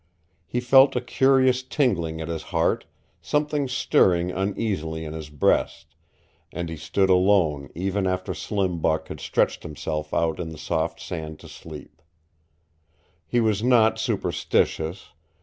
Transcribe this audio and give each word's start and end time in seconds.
He 0.47 0.59
felt 0.59 0.95
a 0.95 0.99
curious 1.01 1.61
tingling 1.61 2.21
at 2.21 2.27
his 2.27 2.41
heart, 2.49 2.85
something 3.21 3.67
stirring 3.67 4.31
uneasily 4.31 5.05
in 5.05 5.13
his 5.13 5.29
breast, 5.29 5.93
and 6.51 6.69
he 6.69 6.75
stood 6.75 7.11
alone 7.11 7.69
even 7.75 8.07
after 8.07 8.33
Slim 8.33 8.79
Buck 8.79 9.09
had 9.09 9.19
stretched 9.19 9.61
himself 9.61 10.11
out 10.11 10.39
in 10.39 10.49
the 10.49 10.57
soft 10.57 10.99
sand 10.99 11.37
to 11.41 11.47
sleep. 11.47 12.01
He 13.27 13.39
was 13.39 13.61
not 13.61 13.99
superstitious. 13.99 15.09